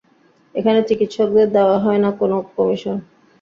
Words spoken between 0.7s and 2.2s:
চিকিৎসকদেরও দেওয়া হয় না